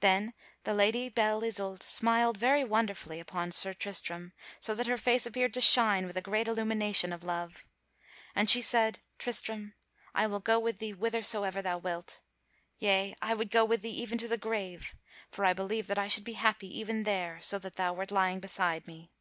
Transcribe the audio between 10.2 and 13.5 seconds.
will go with thee whithersoever thou wilt. Yea, I would